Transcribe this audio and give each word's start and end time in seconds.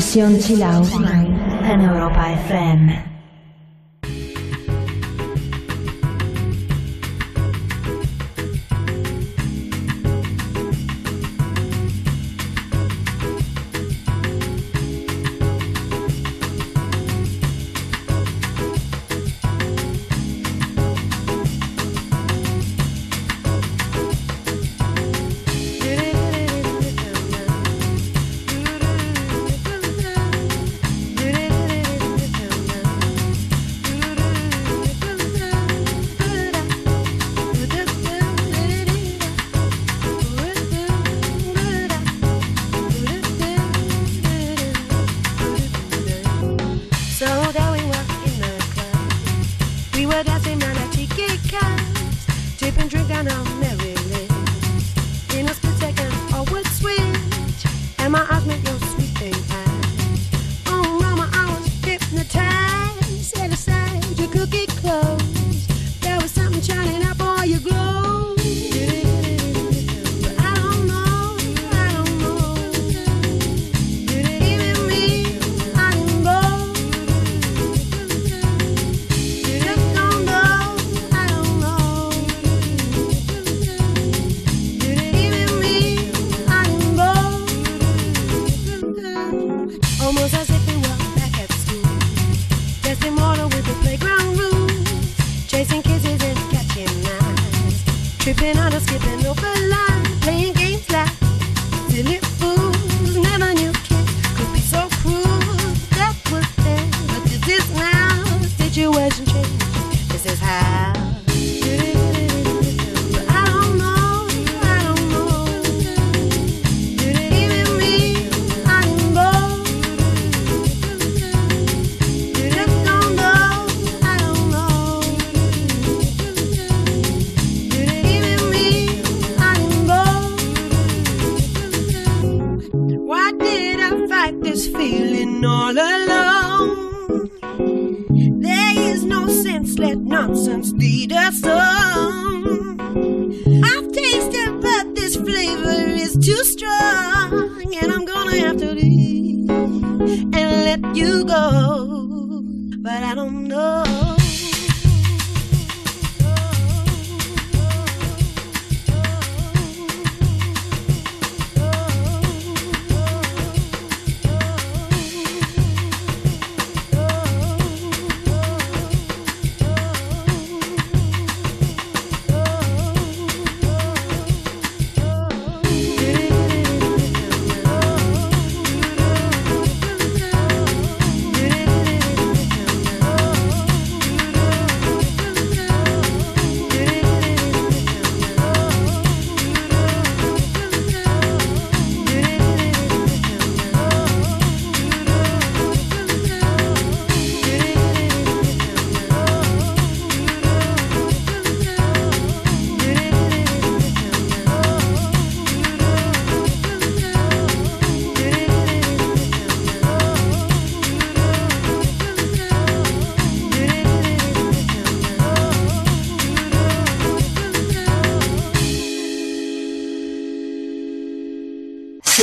Sesión 0.00 0.38
Chill 0.38 0.62
Out 0.62 0.86
en 1.64 1.80
Europa 1.80 2.32
FM. 2.32 3.07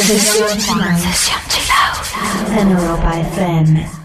Session 0.06 0.60
Chill 0.60 1.72
Out. 1.72 2.60
En 2.60 2.70
Europa 2.70 3.20
FM. 3.34 4.05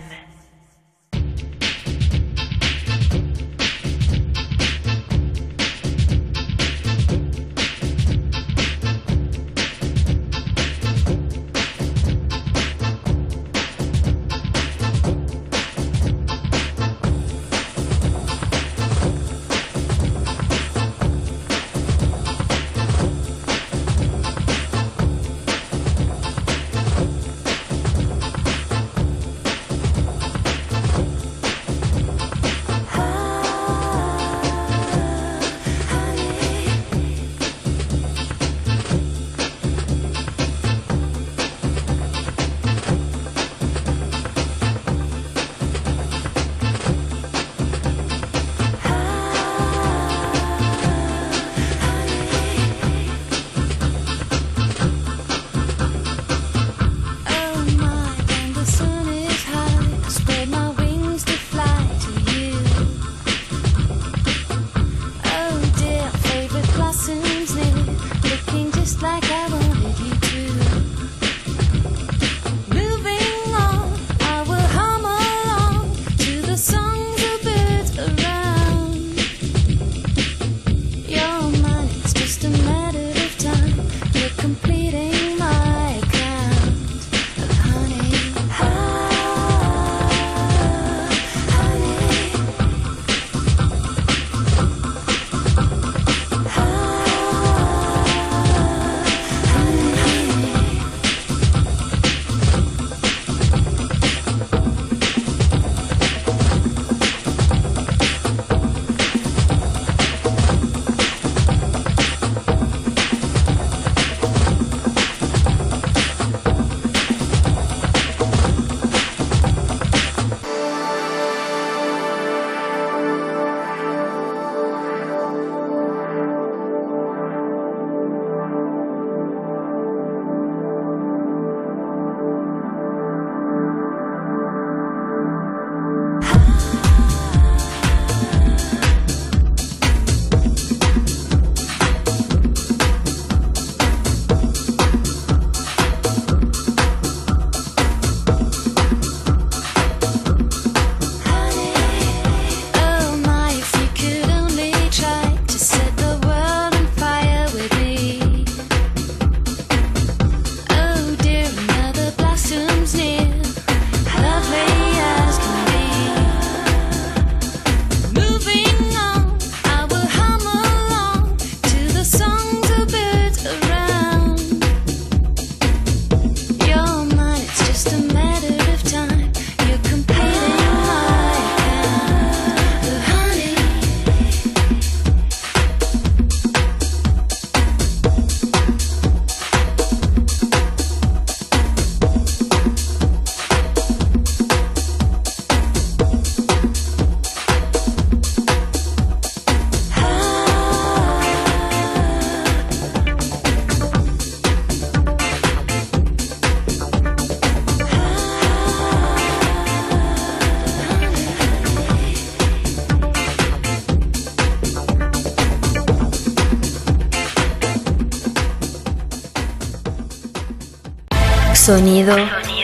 Sonido, 222.01 222.15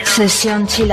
sesión 0.04 0.66
chill. 0.66 0.92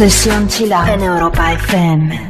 Session 0.00 0.48
Chila 0.48 0.94
en 0.94 1.02
Europa 1.02 1.52
FM. 1.52 2.29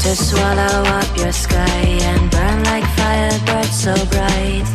To 0.00 0.16
swallow 0.16 0.82
up 0.98 1.16
your 1.18 1.30
sky 1.30 1.84
and 2.08 2.30
burn 2.30 2.64
like 2.64 2.84
fire, 2.96 3.30
firebirds 3.30 3.72
so 3.84 3.94
bright. 4.06 4.66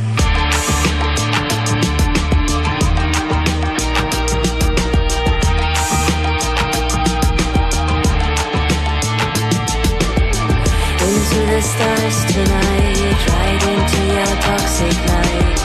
Into 11.01 11.41
the 11.51 11.61
stars 11.61 12.17
tonight, 12.31 13.19
right 13.33 13.63
into 13.73 14.01
your 14.13 14.33
toxic 14.45 14.97
light. 15.09 15.57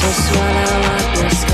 To 0.00 0.08
swallow 0.24 0.80
up 0.96 1.16
your 1.20 1.30
sky 1.30 1.53